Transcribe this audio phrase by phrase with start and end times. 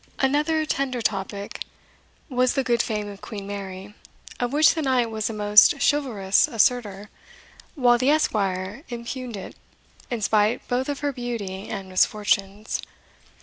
[0.17, 1.59] Another tender topic
[2.27, 3.93] was the good fame of Queen Mary,
[4.39, 7.09] of which the knight was a most chivalrous assertor,
[7.75, 9.55] while the esquire impugned it,
[10.09, 12.81] in spite both of her beauty and misfortunes.